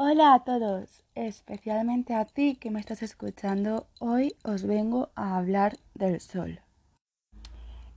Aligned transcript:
Hola 0.00 0.32
a 0.32 0.44
todos, 0.44 1.02
especialmente 1.16 2.14
a 2.14 2.24
ti 2.24 2.54
que 2.54 2.70
me 2.70 2.78
estás 2.78 3.02
escuchando. 3.02 3.88
Hoy 3.98 4.36
os 4.44 4.64
vengo 4.64 5.10
a 5.16 5.36
hablar 5.36 5.76
del 5.94 6.20
sol. 6.20 6.60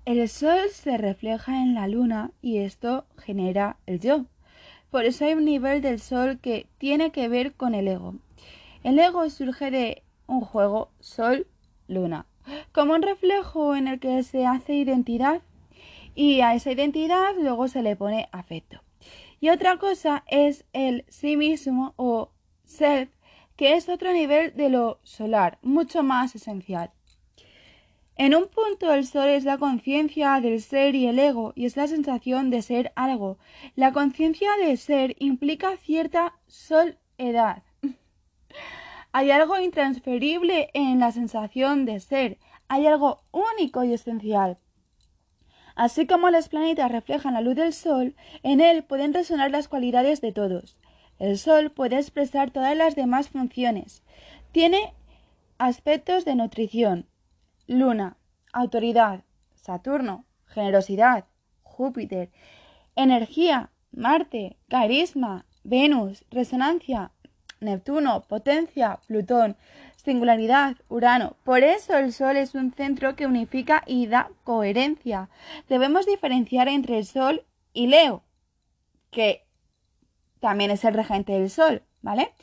El 0.06 0.28
sol 0.28 0.62
se 0.72 0.98
refleja 0.98 1.62
en 1.62 1.76
la 1.76 1.88
luna 1.88 2.32
y 2.42 2.58
esto 2.58 3.06
genera 3.20 3.78
el 3.86 4.00
yo. 4.00 4.26
Por 4.90 5.06
eso 5.06 5.26
hay 5.26 5.36
un 5.36 5.46
nivel 5.46 5.84
del 5.84 6.00
sol 6.00 6.40
que 6.40 6.66
tiene 6.80 7.12
que 7.12 7.30
ver 7.30 7.54
con 7.54 7.76
el 7.76 7.88
ego. 7.88 8.16
El 8.84 8.98
ego 8.98 9.30
surge 9.30 9.70
de 9.70 10.02
un 10.26 10.42
juego 10.42 10.90
sol-luna, 11.02 12.26
como 12.72 12.96
un 12.96 13.04
reflejo 13.04 13.76
en 13.76 13.88
el 13.88 14.00
que 14.00 14.24
se 14.24 14.48
hace 14.48 14.74
identidad 14.74 15.44
y 16.16 16.42
a 16.42 16.56
esa 16.56 16.72
identidad 16.72 17.36
luego 17.40 17.68
se 17.68 17.84
le 17.84 17.96
pone 17.96 18.28
afecto. 18.32 18.82
Y 19.42 19.50
otra 19.50 19.78
cosa 19.78 20.24
es 20.28 20.66
el 20.72 21.04
sí 21.10 21.36
mismo 21.36 21.94
o 21.98 22.32
self, 22.64 23.10
que 23.58 23.76
es 23.76 23.90
otro 23.90 24.14
nivel 24.14 24.56
de 24.56 24.70
lo 24.70 25.00
solar, 25.04 25.58
mucho 25.64 26.04
más 26.04 26.36
esencial. 26.36 26.92
En 28.18 28.36
un 28.36 28.48
punto 28.48 28.94
el 28.94 29.04
sol 29.04 29.30
es 29.30 29.44
la 29.44 29.58
conciencia 29.58 30.40
del 30.42 30.62
ser 30.62 30.94
y 30.94 31.08
el 31.08 31.18
ego, 31.18 31.54
y 31.56 31.66
es 31.66 31.76
la 31.76 31.88
sensación 31.88 32.52
de 32.52 32.62
ser 32.62 32.94
algo. 32.96 33.40
La 33.76 33.92
conciencia 33.94 34.52
de 34.58 34.78
ser 34.78 35.16
implica 35.18 35.76
cierta 35.78 36.36
soledad. 36.46 37.64
Hay 39.12 39.32
algo 39.32 39.60
intransferible 39.60 40.70
en 40.76 41.00
la 41.00 41.12
sensación 41.12 41.86
de 41.86 42.00
ser, 42.00 42.38
hay 42.70 42.88
algo 42.88 43.24
único 43.32 43.84
y 43.84 43.94
esencial. 43.94 44.58
Así 45.82 46.06
como 46.06 46.30
los 46.30 46.48
planetas 46.48 46.92
reflejan 46.92 47.34
la 47.34 47.42
luz 47.42 47.56
del 47.56 47.74
Sol, 47.74 48.14
en 48.44 48.62
él 48.62 48.84
pueden 48.84 49.16
resonar 49.16 49.50
las 49.50 49.68
cualidades 49.68 50.22
de 50.22 50.32
todos. 50.32 50.78
El 51.18 51.40
Sol 51.40 51.72
puede 51.72 51.96
expresar 51.98 52.52
todas 52.52 52.78
las 52.78 52.96
demás 52.96 53.30
funciones. 53.30 54.04
Tiene 54.52 54.94
aspectos 55.58 56.24
de 56.24 56.36
nutrición, 56.36 57.08
Luna, 57.66 58.18
autoridad, 58.54 59.24
Saturno, 59.56 60.26
generosidad, 60.46 61.26
Júpiter, 61.64 62.30
energía, 62.96 63.72
Marte, 63.92 64.58
carisma, 64.70 65.48
Venus, 65.64 66.26
resonancia, 66.30 67.12
Neptuno, 67.62 68.24
potencia, 68.28 69.00
Plutón, 69.06 69.56
singularidad, 69.96 70.78
Urano. 70.90 71.36
Por 71.44 71.64
eso 71.64 71.96
el 71.96 72.12
Sol 72.12 72.36
es 72.38 72.56
un 72.56 72.74
centro 72.74 73.16
que 73.16 73.28
unifica 73.28 73.84
y 73.86 74.08
da 74.08 74.32
coherencia. 74.44 75.30
Debemos 75.70 76.08
diferenciar 76.08 76.68
entre 76.68 76.98
el 76.98 77.06
Sol 77.06 77.46
y 77.72 77.86
Leo, 77.86 78.24
que 79.12 79.46
también 80.40 80.72
es 80.72 80.84
el 80.84 80.96
regente 80.96 81.34
del 81.34 81.52
Sol, 81.52 81.84
¿vale? 82.02 82.34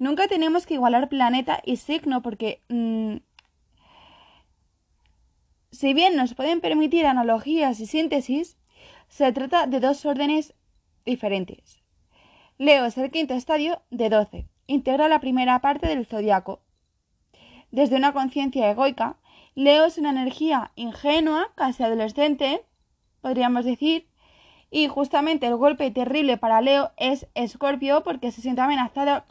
Nunca 0.00 0.26
tenemos 0.26 0.66
que 0.66 0.74
igualar 0.74 1.08
planeta 1.08 1.62
y 1.64 1.76
signo 1.76 2.20
porque 2.20 2.60
mm, 2.68 3.18
si 5.70 5.94
bien 5.94 6.16
nos 6.16 6.34
pueden 6.34 6.60
permitir 6.60 7.06
analogías 7.06 7.78
y 7.78 7.86
síntesis, 7.86 8.56
se 9.06 9.32
trata 9.32 9.68
de 9.68 9.78
dos 9.78 10.04
órdenes 10.04 10.52
diferentes. 11.04 11.80
Leo 12.58 12.86
es 12.86 12.98
el 12.98 13.12
quinto 13.12 13.34
estadio 13.34 13.80
de 13.90 14.08
12 14.08 14.53
integra 14.66 15.08
la 15.08 15.20
primera 15.20 15.60
parte 15.60 15.88
del 15.88 16.06
zodiaco. 16.06 16.60
Desde 17.70 17.96
una 17.96 18.12
conciencia 18.12 18.70
egoica, 18.70 19.16
Leo 19.54 19.84
es 19.84 19.98
una 19.98 20.10
energía 20.10 20.72
ingenua, 20.74 21.52
casi 21.54 21.82
adolescente, 21.82 22.64
podríamos 23.20 23.64
decir, 23.64 24.08
y 24.70 24.88
justamente 24.88 25.46
el 25.46 25.56
golpe 25.56 25.90
terrible 25.90 26.36
para 26.36 26.60
Leo 26.60 26.90
es 26.96 27.26
Escorpio 27.34 28.02
porque 28.02 28.32
se 28.32 28.42
siente 28.42 28.60
amenazada, 28.60 29.24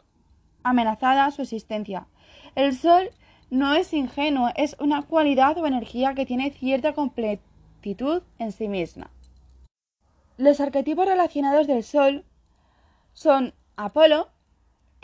amenazada 0.62 1.30
su 1.30 1.42
existencia. 1.42 2.06
El 2.54 2.74
Sol 2.74 3.10
no 3.50 3.74
es 3.74 3.92
ingenuo, 3.92 4.50
es 4.56 4.76
una 4.80 5.02
cualidad 5.02 5.58
o 5.58 5.66
energía 5.66 6.14
que 6.14 6.26
tiene 6.26 6.50
cierta 6.50 6.94
completitud 6.94 8.22
en 8.38 8.52
sí 8.52 8.68
misma. 8.68 9.10
Los 10.36 10.60
arquetipos 10.60 11.06
relacionados 11.06 11.66
del 11.66 11.84
Sol 11.84 12.24
son 13.12 13.54
Apolo, 13.76 14.30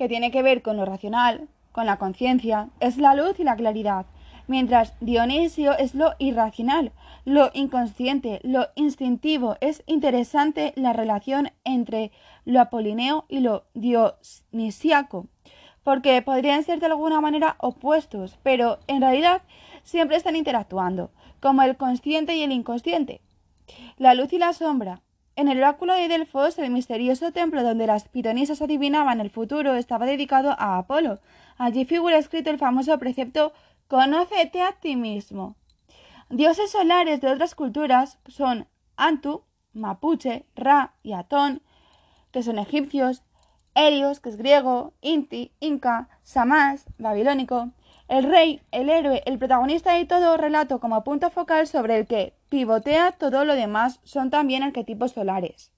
que 0.01 0.09
tiene 0.09 0.31
que 0.31 0.43
ver 0.43 0.63
con 0.63 0.79
lo 0.79 0.87
racional, 0.87 1.47
con 1.73 1.85
la 1.85 1.99
conciencia, 1.99 2.71
es 2.81 2.97
la 2.97 3.15
luz 3.15 3.39
y 3.39 3.45
la 3.45 3.55
claridad, 3.55 4.07
mientras 4.47 4.95
Dionisio 5.01 5.77
es 5.77 5.95
lo 5.95 6.15
irracional, 6.19 6.93
lo 7.27 7.51
inconsciente, 7.53 8.41
lo 8.43 8.69
instintivo. 8.77 9.59
Es 9.61 9.83
interesante 9.85 10.73
la 10.75 10.95
relación 10.95 11.53
entre 11.65 12.13
lo 12.47 12.63
apolineo 12.63 13.27
y 13.29 13.41
lo 13.41 13.65
dionisiaco, 13.75 15.27
porque 15.83 16.23
podrían 16.23 16.63
ser 16.65 16.81
de 16.81 16.87
alguna 16.87 17.21
manera 17.21 17.57
opuestos, 17.59 18.39
pero 18.43 18.79
en 18.87 19.03
realidad 19.03 19.43
siempre 19.83 20.17
están 20.17 20.35
interactuando, 20.35 21.11
como 21.41 21.61
el 21.61 21.77
consciente 21.77 22.37
y 22.37 22.43
el 22.43 22.53
inconsciente. 22.53 23.21
La 23.99 24.15
luz 24.15 24.33
y 24.33 24.39
la 24.39 24.55
sombra, 24.55 25.03
en 25.37 25.49
el 25.49 25.59
oráculo 25.59 25.95
de 25.95 26.09
Delfos, 26.09 26.59
el 26.59 26.71
misterioso 26.71 27.33
templo 27.33 27.63
donde 27.63 27.87
las 27.87 28.09
pitonisas 28.09 28.63
adivinaban 28.63 29.21
el 29.21 29.31
futuro 29.31 29.75
estaba 29.75 30.07
dedicado 30.07 30.51
a 30.59 30.79
Apolo. 30.79 31.21
Allí 31.57 31.85
figura 31.85 32.19
escrito 32.19 32.51
el 32.51 32.59
famoso 32.59 32.99
precepto 32.99 33.53
Conócete 33.89 34.63
a 34.63 34.73
ti 34.73 34.97
mismo. 34.97 35.57
Dioses 36.29 36.71
solares 36.71 37.21
de 37.21 37.29
otras 37.29 37.55
culturas 37.55 38.19
son 38.29 38.69
Antu, 38.97 39.43
Mapuche, 39.73 40.47
Ra 40.55 40.95
y 41.03 41.13
Atón, 41.13 41.63
que 42.31 42.43
son 42.43 42.59
egipcios, 42.59 43.23
Helios, 43.75 44.21
que 44.21 44.29
es 44.29 44.37
griego, 44.37 44.93
Inti, 45.01 45.53
Inca, 45.61 46.09
Samás, 46.23 46.87
babilónico, 46.99 47.71
el 48.09 48.25
rey, 48.25 48.61
el 48.73 48.91
héroe, 48.91 49.23
el 49.27 49.39
protagonista 49.39 49.99
y 49.99 50.05
todo 50.05 50.37
relato 50.37 50.81
como 50.81 51.03
punto 51.05 51.31
focal 51.31 51.67
sobre 51.67 51.99
el 51.99 52.07
que 52.07 52.35
pivotea 52.51 53.13
todo 53.13 53.47
lo 53.47 53.55
demás 53.55 54.01
son 54.05 54.29
también 54.29 54.63
arquetipos 54.63 55.13
solares. 55.13 55.73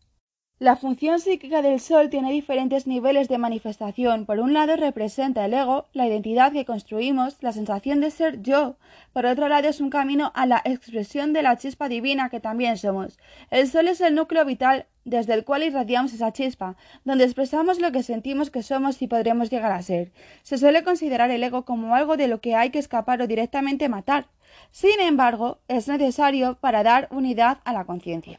La 0.62 0.76
función 0.76 1.18
psíquica 1.18 1.60
del 1.60 1.80
Sol 1.80 2.08
tiene 2.08 2.30
diferentes 2.30 2.86
niveles 2.86 3.26
de 3.26 3.36
manifestación. 3.36 4.26
Por 4.26 4.38
un 4.38 4.52
lado 4.52 4.76
representa 4.76 5.44
el 5.44 5.54
ego, 5.54 5.86
la 5.92 6.06
identidad 6.06 6.52
que 6.52 6.64
construimos, 6.64 7.36
la 7.40 7.50
sensación 7.50 8.00
de 8.00 8.12
ser 8.12 8.42
yo. 8.42 8.76
Por 9.12 9.26
otro 9.26 9.48
lado 9.48 9.68
es 9.68 9.80
un 9.80 9.90
camino 9.90 10.30
a 10.36 10.46
la 10.46 10.62
expresión 10.64 11.32
de 11.32 11.42
la 11.42 11.56
chispa 11.56 11.88
divina 11.88 12.30
que 12.30 12.38
también 12.38 12.78
somos. 12.78 13.18
El 13.50 13.66
Sol 13.66 13.88
es 13.88 14.00
el 14.00 14.14
núcleo 14.14 14.44
vital 14.44 14.86
desde 15.04 15.34
el 15.34 15.44
cual 15.44 15.64
irradiamos 15.64 16.12
esa 16.12 16.32
chispa, 16.32 16.76
donde 17.04 17.24
expresamos 17.24 17.80
lo 17.80 17.90
que 17.90 18.04
sentimos 18.04 18.52
que 18.52 18.62
somos 18.62 19.02
y 19.02 19.08
podremos 19.08 19.50
llegar 19.50 19.72
a 19.72 19.82
ser. 19.82 20.12
Se 20.44 20.58
suele 20.58 20.84
considerar 20.84 21.32
el 21.32 21.42
ego 21.42 21.64
como 21.64 21.96
algo 21.96 22.16
de 22.16 22.28
lo 22.28 22.40
que 22.40 22.54
hay 22.54 22.70
que 22.70 22.78
escapar 22.78 23.20
o 23.20 23.26
directamente 23.26 23.88
matar. 23.88 24.28
Sin 24.70 25.00
embargo, 25.00 25.58
es 25.66 25.88
necesario 25.88 26.56
para 26.60 26.84
dar 26.84 27.08
unidad 27.10 27.58
a 27.64 27.72
la 27.72 27.84
conciencia. 27.84 28.38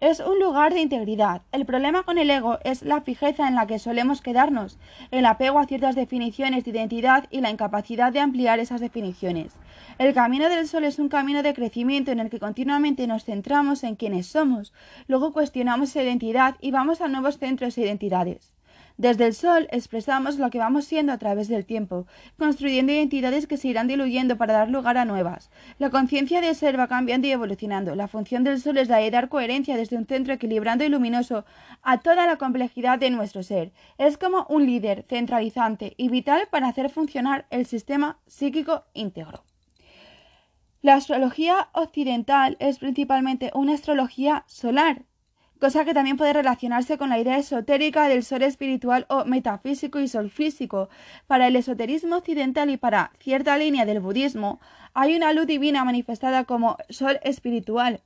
Es 0.00 0.18
un 0.18 0.40
lugar 0.40 0.72
de 0.72 0.80
integridad. 0.80 1.42
El 1.52 1.66
problema 1.66 2.04
con 2.04 2.16
el 2.16 2.30
ego 2.30 2.58
es 2.64 2.80
la 2.80 3.02
fijeza 3.02 3.46
en 3.46 3.54
la 3.54 3.66
que 3.66 3.78
solemos 3.78 4.22
quedarnos, 4.22 4.78
el 5.10 5.26
apego 5.26 5.58
a 5.58 5.66
ciertas 5.66 5.94
definiciones 5.94 6.64
de 6.64 6.70
identidad 6.70 7.26
y 7.30 7.42
la 7.42 7.50
incapacidad 7.50 8.10
de 8.10 8.20
ampliar 8.20 8.60
esas 8.60 8.80
definiciones. 8.80 9.52
El 9.98 10.14
camino 10.14 10.48
del 10.48 10.66
sol 10.66 10.84
es 10.84 10.98
un 10.98 11.10
camino 11.10 11.42
de 11.42 11.52
crecimiento 11.52 12.12
en 12.12 12.20
el 12.20 12.30
que 12.30 12.40
continuamente 12.40 13.06
nos 13.06 13.26
centramos 13.26 13.84
en 13.84 13.94
quiénes 13.94 14.26
somos, 14.26 14.72
luego 15.06 15.34
cuestionamos 15.34 15.90
esa 15.90 16.02
identidad 16.02 16.56
y 16.62 16.70
vamos 16.70 17.02
a 17.02 17.08
nuevos 17.08 17.36
centros 17.36 17.76
e 17.76 17.82
identidades. 17.82 18.54
Desde 19.00 19.24
el 19.24 19.32
sol 19.32 19.66
expresamos 19.70 20.36
lo 20.36 20.50
que 20.50 20.58
vamos 20.58 20.84
siendo 20.84 21.10
a 21.10 21.16
través 21.16 21.48
del 21.48 21.64
tiempo, 21.64 22.06
construyendo 22.36 22.92
identidades 22.92 23.46
que 23.46 23.56
se 23.56 23.68
irán 23.68 23.88
diluyendo 23.88 24.36
para 24.36 24.52
dar 24.52 24.68
lugar 24.68 24.98
a 24.98 25.06
nuevas. 25.06 25.50
La 25.78 25.88
conciencia 25.88 26.42
de 26.42 26.54
ser 26.54 26.78
va 26.78 26.86
cambiando 26.86 27.26
y 27.26 27.30
evolucionando. 27.30 27.94
La 27.94 28.08
función 28.08 28.44
del 28.44 28.60
sol 28.60 28.76
es 28.76 28.90
la 28.90 28.98
de 28.98 29.10
dar 29.10 29.30
coherencia 29.30 29.78
desde 29.78 29.96
un 29.96 30.04
centro 30.04 30.34
equilibrando 30.34 30.84
y 30.84 30.90
luminoso 30.90 31.46
a 31.80 32.02
toda 32.02 32.26
la 32.26 32.36
complejidad 32.36 32.98
de 32.98 33.08
nuestro 33.08 33.42
ser. 33.42 33.72
Es 33.96 34.18
como 34.18 34.44
un 34.50 34.66
líder 34.66 35.06
centralizante 35.08 35.94
y 35.96 36.10
vital 36.10 36.48
para 36.50 36.68
hacer 36.68 36.90
funcionar 36.90 37.46
el 37.48 37.64
sistema 37.64 38.18
psíquico 38.26 38.84
íntegro. 38.92 39.44
La 40.82 40.96
astrología 40.96 41.70
occidental 41.72 42.58
es 42.60 42.78
principalmente 42.78 43.50
una 43.54 43.72
astrología 43.72 44.44
solar, 44.46 45.06
cosa 45.60 45.84
que 45.84 45.94
también 45.94 46.16
puede 46.16 46.32
relacionarse 46.32 46.98
con 46.98 47.10
la 47.10 47.18
idea 47.18 47.38
esotérica 47.38 48.08
del 48.08 48.24
sol 48.24 48.42
espiritual 48.42 49.06
o 49.08 49.24
metafísico 49.26 50.00
y 50.00 50.08
sol 50.08 50.30
físico. 50.30 50.88
Para 51.26 51.46
el 51.46 51.56
esoterismo 51.56 52.16
occidental 52.16 52.70
y 52.70 52.78
para 52.78 53.12
cierta 53.20 53.56
línea 53.58 53.84
del 53.84 54.00
budismo, 54.00 54.58
hay 54.94 55.14
una 55.14 55.32
luz 55.32 55.46
divina 55.46 55.84
manifestada 55.84 56.44
como 56.44 56.76
sol 56.88 57.20
espiritual, 57.22 58.00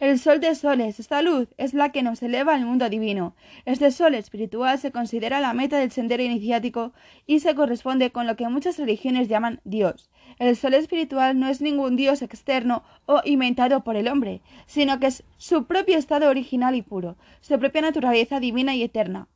el 0.00 0.18
sol 0.18 0.40
de 0.40 0.54
soles, 0.54 0.98
esta 0.98 1.20
luz, 1.20 1.48
es 1.58 1.74
la 1.74 1.92
que 1.92 2.02
nos 2.02 2.22
eleva 2.22 2.54
al 2.54 2.64
mundo 2.64 2.88
divino. 2.88 3.36
Este 3.66 3.90
sol 3.90 4.14
espiritual 4.14 4.78
se 4.78 4.92
considera 4.92 5.40
la 5.40 5.52
meta 5.52 5.78
del 5.78 5.92
sendero 5.92 6.22
iniciático 6.22 6.94
y 7.26 7.40
se 7.40 7.54
corresponde 7.54 8.10
con 8.10 8.26
lo 8.26 8.34
que 8.34 8.48
muchas 8.48 8.78
religiones 8.78 9.28
llaman 9.28 9.60
Dios. 9.64 10.10
El 10.38 10.56
sol 10.56 10.72
espiritual 10.72 11.38
no 11.38 11.48
es 11.48 11.60
ningún 11.60 11.96
Dios 11.96 12.22
externo 12.22 12.82
o 13.04 13.20
inventado 13.26 13.84
por 13.84 13.94
el 13.94 14.08
hombre, 14.08 14.40
sino 14.64 14.98
que 14.98 15.08
es 15.08 15.22
su 15.36 15.66
propio 15.66 15.98
estado 15.98 16.30
original 16.30 16.74
y 16.74 16.80
puro, 16.80 17.18
su 17.42 17.58
propia 17.58 17.82
naturaleza 17.82 18.40
divina 18.40 18.74
y 18.74 18.82
eterna. 18.82 19.28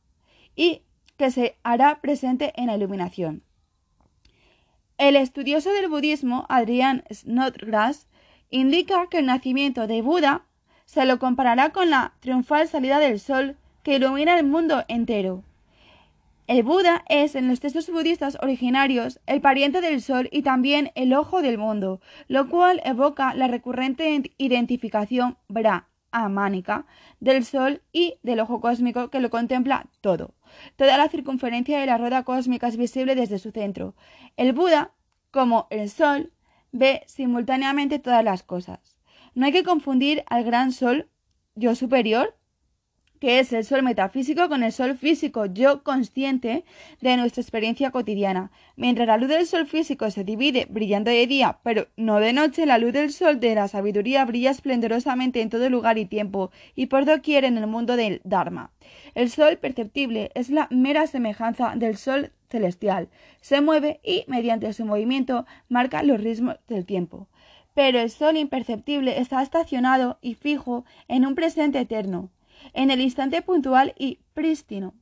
Y 0.55 0.81
que 1.15 1.29
se 1.29 1.57
hará 1.61 2.01
presente 2.01 2.53
en 2.55 2.67
la 2.67 2.75
iluminación. 2.75 3.43
El 4.97 5.15
estudioso 5.15 5.71
del 5.73 5.89
budismo, 5.89 6.47
Adrián 6.49 7.03
Snodgrass, 7.13 8.07
indica 8.49 9.07
que 9.11 9.19
el 9.19 9.27
nacimiento 9.27 9.85
de 9.85 10.01
Buda 10.01 10.45
se 10.85 11.05
lo 11.05 11.19
comparará 11.19 11.71
con 11.71 11.89
la 11.89 12.13
triunfal 12.19 12.67
salida 12.67 12.99
del 12.99 13.19
sol 13.19 13.57
que 13.83 13.95
ilumina 13.95 14.39
el 14.39 14.45
mundo 14.45 14.83
entero. 14.87 15.43
El 16.47 16.61
Buda 16.61 17.03
es, 17.09 17.33
en 17.33 17.47
los 17.47 17.59
textos 17.59 17.89
budistas 17.89 18.37
originarios, 18.39 19.19
el 19.25 19.41
pariente 19.41 19.81
del 19.81 19.99
sol 20.01 20.29
y 20.31 20.43
también 20.43 20.91
el 20.93 21.13
ojo 21.13 21.41
del 21.41 21.57
mundo, 21.57 22.01
lo 22.27 22.49
cual 22.49 22.81
evoca 22.85 23.33
la 23.33 23.47
recurrente 23.47 24.31
identificación 24.37 25.37
brahmánica 25.47 26.85
del 27.19 27.43
sol 27.45 27.81
y 27.91 28.19
del 28.21 28.39
ojo 28.39 28.61
cósmico 28.61 29.09
que 29.09 29.21
lo 29.21 29.31
contempla 29.31 29.87
todo. 30.01 30.35
Toda 30.75 30.97
la 30.97 31.09
circunferencia 31.09 31.79
de 31.79 31.87
la 31.87 31.97
rueda 31.97 32.23
cósmica 32.23 32.67
es 32.67 32.77
visible 32.77 33.15
desde 33.15 33.39
su 33.39 33.49
centro. 33.49 33.95
El 34.37 34.53
Buda, 34.53 34.91
como 35.31 35.65
el 35.71 35.89
sol, 35.89 36.31
ve 36.71 37.01
simultáneamente 37.07 37.97
todas 37.97 38.23
las 38.23 38.43
cosas. 38.43 38.94
No 39.35 39.45
hay 39.45 39.51
que 39.51 39.63
confundir 39.63 40.23
al 40.27 40.45
gran 40.45 40.71
sol, 40.71 41.09
yo 41.55 41.75
superior, 41.75 42.37
que 43.19 43.39
es 43.39 43.51
el 43.51 43.65
sol 43.65 43.83
metafísico 43.83 44.47
con 44.47 44.63
el 44.63 44.71
sol 44.71 44.97
físico, 44.97 45.45
yo 45.45 45.83
consciente 45.83 46.63
de 47.01 47.17
nuestra 47.17 47.41
experiencia 47.41 47.91
cotidiana. 47.91 48.51
Mientras 48.77 49.07
la 49.07 49.17
luz 49.17 49.27
del 49.27 49.45
sol 49.45 49.67
físico 49.67 50.09
se 50.09 50.23
divide 50.23 50.67
brillando 50.69 51.11
de 51.11 51.27
día, 51.27 51.59
pero 51.63 51.87
no 51.97 52.19
de 52.21 52.31
noche, 52.31 52.65
la 52.65 52.77
luz 52.77 52.93
del 52.93 53.11
sol 53.11 53.41
de 53.41 53.55
la 53.55 53.67
sabiduría 53.67 54.23
brilla 54.23 54.51
esplendorosamente 54.51 55.41
en 55.41 55.49
todo 55.49 55.69
lugar 55.69 55.97
y 55.97 56.05
tiempo, 56.05 56.51
y 56.73 56.85
por 56.85 57.03
doquier 57.03 57.43
en 57.43 57.57
el 57.57 57.67
mundo 57.67 57.97
del 57.97 58.21
Dharma. 58.23 58.71
El 59.15 59.29
sol 59.29 59.57
perceptible 59.57 60.31
es 60.33 60.49
la 60.49 60.67
mera 60.71 61.07
semejanza 61.07 61.73
del 61.75 61.97
sol 61.97 62.31
celestial. 62.49 63.09
Se 63.41 63.59
mueve 63.59 63.99
y, 64.01 64.23
mediante 64.27 64.71
su 64.71 64.85
movimiento, 64.85 65.45
marca 65.67 66.03
los 66.03 66.21
ritmos 66.21 66.55
del 66.67 66.85
tiempo. 66.85 67.27
Pero 67.75 67.99
el 67.99 68.09
sol 68.09 68.37
imperceptible 68.37 69.19
está 69.19 69.43
estacionado 69.43 70.17
y 70.21 70.33
fijo 70.33 70.85
en 71.07 71.27
un 71.27 71.35
presente 71.35 71.79
eterno 71.79 72.31
en 72.73 72.91
el 72.91 73.01
instante 73.01 73.41
puntual 73.41 73.93
y 73.97 74.19
prístino, 74.33 74.93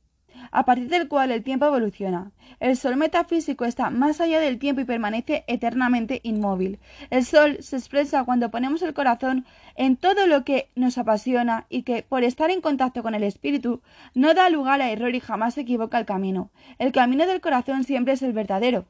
a 0.50 0.64
partir 0.64 0.88
del 0.88 1.08
cual 1.08 1.30
el 1.30 1.42
tiempo 1.42 1.66
evoluciona. 1.66 2.32
El 2.60 2.76
sol 2.76 2.96
metafísico 2.96 3.64
está 3.64 3.90
más 3.90 4.20
allá 4.20 4.40
del 4.40 4.58
tiempo 4.58 4.80
y 4.80 4.84
permanece 4.84 5.44
eternamente 5.46 6.20
inmóvil. 6.22 6.78
El 7.10 7.24
sol 7.24 7.58
se 7.60 7.76
expresa 7.76 8.24
cuando 8.24 8.50
ponemos 8.50 8.82
el 8.82 8.94
corazón 8.94 9.44
en 9.76 9.96
todo 9.96 10.26
lo 10.26 10.44
que 10.44 10.70
nos 10.74 10.98
apasiona 10.98 11.66
y 11.68 11.82
que, 11.82 12.02
por 12.02 12.24
estar 12.24 12.50
en 12.50 12.60
contacto 12.60 13.02
con 13.02 13.14
el 13.14 13.22
espíritu, 13.22 13.82
no 14.14 14.34
da 14.34 14.50
lugar 14.50 14.80
a 14.82 14.90
error 14.90 15.14
y 15.14 15.20
jamás 15.20 15.54
se 15.54 15.62
equivoca 15.62 15.98
el 15.98 16.06
camino. 16.06 16.50
El 16.78 16.92
camino 16.92 17.26
del 17.26 17.40
corazón 17.40 17.84
siempre 17.84 18.14
es 18.14 18.22
el 18.22 18.32
verdadero, 18.32 18.86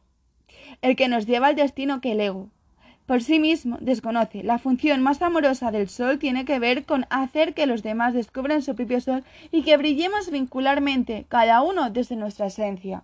el 0.82 0.96
que 0.96 1.08
nos 1.08 1.26
lleva 1.26 1.48
al 1.48 1.56
destino 1.56 2.00
que 2.00 2.12
el 2.12 2.20
ego, 2.20 2.50
por 3.06 3.22
sí 3.22 3.38
mismo 3.38 3.78
desconoce. 3.80 4.42
La 4.42 4.58
función 4.58 5.02
más 5.02 5.22
amorosa 5.22 5.70
del 5.70 5.88
sol 5.88 6.18
tiene 6.18 6.44
que 6.44 6.58
ver 6.58 6.84
con 6.84 7.06
hacer 7.10 7.54
que 7.54 7.66
los 7.66 7.82
demás 7.82 8.14
descubran 8.14 8.62
su 8.62 8.74
propio 8.74 9.00
sol 9.00 9.24
y 9.50 9.62
que 9.62 9.76
brillemos 9.76 10.30
vincularmente, 10.30 11.26
cada 11.28 11.62
uno 11.62 11.90
desde 11.90 12.16
nuestra 12.16 12.46
esencia. 12.46 13.02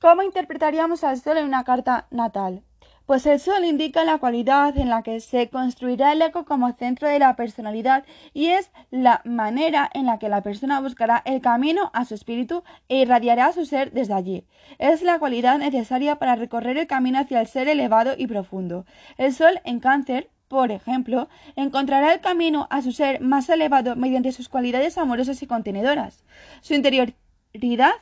¿Cómo 0.00 0.22
interpretaríamos 0.22 1.04
al 1.04 1.20
sol 1.20 1.38
en 1.38 1.46
una 1.46 1.64
carta 1.64 2.06
natal? 2.10 2.62
Pues 3.08 3.24
el 3.24 3.40
sol 3.40 3.64
indica 3.64 4.04
la 4.04 4.18
cualidad 4.18 4.76
en 4.76 4.90
la 4.90 5.02
que 5.02 5.20
se 5.20 5.48
construirá 5.48 6.12
el 6.12 6.20
eco 6.20 6.44
como 6.44 6.74
centro 6.74 7.08
de 7.08 7.18
la 7.18 7.36
personalidad 7.36 8.04
y 8.34 8.48
es 8.48 8.70
la 8.90 9.22
manera 9.24 9.88
en 9.94 10.04
la 10.04 10.18
que 10.18 10.28
la 10.28 10.42
persona 10.42 10.78
buscará 10.82 11.22
el 11.24 11.40
camino 11.40 11.90
a 11.94 12.04
su 12.04 12.14
espíritu 12.14 12.64
e 12.90 12.98
irradiará 13.00 13.50
su 13.54 13.64
ser 13.64 13.92
desde 13.92 14.12
allí. 14.12 14.44
Es 14.76 15.00
la 15.00 15.18
cualidad 15.18 15.56
necesaria 15.56 16.16
para 16.16 16.36
recorrer 16.36 16.76
el 16.76 16.86
camino 16.86 17.18
hacia 17.18 17.40
el 17.40 17.46
ser 17.46 17.68
elevado 17.68 18.12
y 18.14 18.26
profundo. 18.26 18.84
El 19.16 19.32
sol 19.32 19.58
en 19.64 19.80
cáncer 19.80 20.28
por 20.48 20.70
ejemplo, 20.70 21.30
encontrará 21.56 22.12
el 22.12 22.20
camino 22.20 22.66
a 22.70 22.82
su 22.82 22.92
ser 22.92 23.22
más 23.22 23.48
elevado 23.48 23.96
mediante 23.96 24.32
sus 24.32 24.50
cualidades 24.50 24.98
amorosas 24.98 25.42
y 25.42 25.46
contenedoras. 25.46 26.24
Su 26.60 26.74
interioridad 26.74 27.94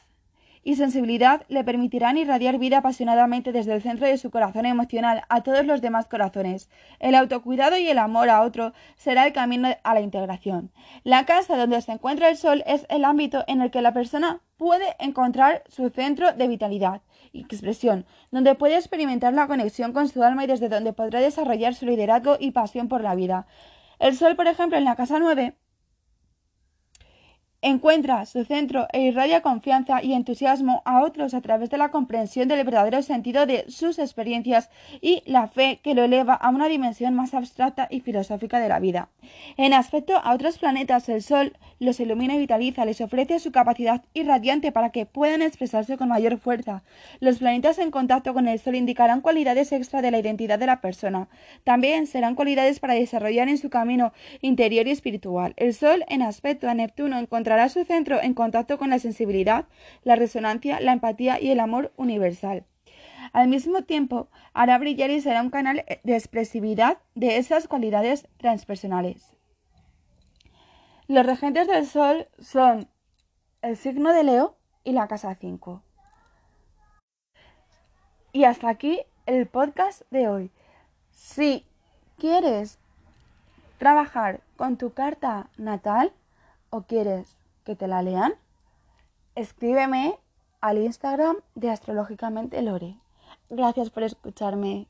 y 0.66 0.74
sensibilidad 0.74 1.42
le 1.46 1.62
permitirán 1.62 2.18
irradiar 2.18 2.58
vida 2.58 2.78
apasionadamente 2.78 3.52
desde 3.52 3.72
el 3.72 3.82
centro 3.82 4.04
de 4.04 4.18
su 4.18 4.32
corazón 4.32 4.66
emocional 4.66 5.22
a 5.28 5.42
todos 5.42 5.64
los 5.64 5.80
demás 5.80 6.06
corazones. 6.06 6.68
El 6.98 7.14
autocuidado 7.14 7.78
y 7.78 7.86
el 7.86 7.98
amor 7.98 8.28
a 8.30 8.42
otro 8.42 8.72
será 8.96 9.28
el 9.28 9.32
camino 9.32 9.68
a 9.84 9.94
la 9.94 10.00
integración. 10.00 10.72
La 11.04 11.24
casa 11.24 11.56
donde 11.56 11.80
se 11.82 11.92
encuentra 11.92 12.30
el 12.30 12.36
sol 12.36 12.64
es 12.66 12.84
el 12.88 13.04
ámbito 13.04 13.44
en 13.46 13.60
el 13.60 13.70
que 13.70 13.80
la 13.80 13.92
persona 13.92 14.40
puede 14.56 14.96
encontrar 14.98 15.62
su 15.68 15.88
centro 15.90 16.32
de 16.32 16.48
vitalidad 16.48 17.00
y 17.32 17.42
expresión, 17.42 18.04
donde 18.32 18.56
puede 18.56 18.74
experimentar 18.74 19.34
la 19.34 19.46
conexión 19.46 19.92
con 19.92 20.08
su 20.08 20.24
alma 20.24 20.42
y 20.42 20.48
desde 20.48 20.68
donde 20.68 20.92
podrá 20.92 21.20
desarrollar 21.20 21.76
su 21.76 21.86
liderazgo 21.86 22.38
y 22.40 22.50
pasión 22.50 22.88
por 22.88 23.04
la 23.04 23.14
vida. 23.14 23.46
El 24.00 24.16
sol, 24.16 24.34
por 24.34 24.48
ejemplo, 24.48 24.76
en 24.76 24.84
la 24.84 24.96
casa 24.96 25.20
9 25.20 25.54
encuentra 27.68 28.24
su 28.26 28.44
centro 28.44 28.86
e 28.92 29.00
irradia 29.00 29.42
confianza 29.42 30.00
y 30.00 30.12
entusiasmo 30.12 30.82
a 30.84 31.02
otros 31.02 31.34
a 31.34 31.40
través 31.40 31.68
de 31.68 31.78
la 31.78 31.90
comprensión 31.90 32.46
del 32.46 32.64
verdadero 32.64 33.02
sentido 33.02 33.44
de 33.44 33.64
sus 33.68 33.98
experiencias 33.98 34.70
y 35.00 35.24
la 35.26 35.48
fe 35.48 35.80
que 35.82 35.94
lo 35.94 36.04
eleva 36.04 36.34
a 36.34 36.50
una 36.50 36.68
dimensión 36.68 37.14
más 37.14 37.34
abstracta 37.34 37.88
y 37.90 38.00
filosófica 38.02 38.60
de 38.60 38.68
la 38.68 38.78
vida. 38.78 39.08
En 39.56 39.74
aspecto 39.74 40.16
a 40.16 40.32
otros 40.32 40.58
planetas, 40.58 41.08
el 41.08 41.22
Sol 41.22 41.56
los 41.80 41.98
ilumina 41.98 42.36
y 42.36 42.38
vitaliza, 42.38 42.84
les 42.84 43.00
ofrece 43.00 43.40
su 43.40 43.50
capacidad 43.50 44.04
irradiante 44.14 44.70
para 44.70 44.90
que 44.90 45.04
puedan 45.04 45.42
expresarse 45.42 45.96
con 45.96 46.08
mayor 46.08 46.38
fuerza. 46.38 46.84
Los 47.18 47.38
planetas 47.38 47.80
en 47.80 47.90
contacto 47.90 48.32
con 48.32 48.46
el 48.46 48.60
Sol 48.60 48.76
indicarán 48.76 49.22
cualidades 49.22 49.72
extra 49.72 50.02
de 50.02 50.12
la 50.12 50.20
identidad 50.20 50.60
de 50.60 50.66
la 50.66 50.80
persona. 50.80 51.28
También 51.64 52.06
serán 52.06 52.36
cualidades 52.36 52.78
para 52.78 52.94
desarrollar 52.94 53.48
en 53.48 53.58
su 53.58 53.70
camino 53.70 54.12
interior 54.40 54.86
y 54.86 54.92
espiritual. 54.92 55.52
El 55.56 55.74
Sol 55.74 56.04
en 56.08 56.22
aspecto 56.22 56.68
a 56.68 56.74
Neptuno 56.74 57.18
encontrará 57.18 57.55
su 57.68 57.84
centro 57.84 58.20
en 58.22 58.34
contacto 58.34 58.78
con 58.78 58.90
la 58.90 58.98
sensibilidad, 58.98 59.66
la 60.04 60.16
resonancia, 60.16 60.80
la 60.80 60.92
empatía 60.92 61.40
y 61.40 61.50
el 61.50 61.60
amor 61.60 61.92
universal. 61.96 62.64
Al 63.32 63.48
mismo 63.48 63.82
tiempo, 63.82 64.28
hará 64.54 64.78
brillar 64.78 65.10
y 65.10 65.20
será 65.20 65.42
un 65.42 65.50
canal 65.50 65.84
de 66.04 66.14
expresividad 66.14 66.98
de 67.14 67.38
esas 67.38 67.68
cualidades 67.68 68.28
transpersonales. 68.38 69.36
Los 71.08 71.24
regentes 71.24 71.68
del 71.68 71.86
Sol 71.86 72.28
son 72.38 72.88
el 73.62 73.76
signo 73.76 74.12
de 74.12 74.24
Leo 74.24 74.56
y 74.84 74.92
la 74.92 75.08
casa 75.08 75.34
5. 75.34 75.82
Y 78.32 78.44
hasta 78.44 78.68
aquí 78.68 79.00
el 79.26 79.46
podcast 79.46 80.02
de 80.10 80.28
hoy. 80.28 80.50
Si 81.10 81.64
quieres 82.18 82.78
trabajar 83.78 84.40
con 84.56 84.76
tu 84.76 84.92
carta 84.92 85.48
natal 85.56 86.12
o 86.70 86.82
quieres 86.82 87.36
que 87.66 87.76
te 87.76 87.88
la 87.88 88.00
lean, 88.00 88.32
escríbeme 89.34 90.18
al 90.62 90.78
Instagram 90.78 91.36
de 91.56 91.70
Astrológicamente 91.70 92.62
Lore. 92.62 92.96
Gracias 93.50 93.90
por 93.90 94.04
escucharme. 94.04 94.86